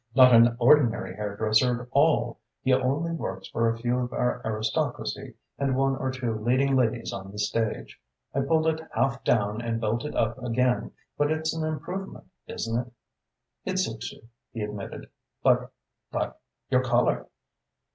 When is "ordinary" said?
0.57-1.15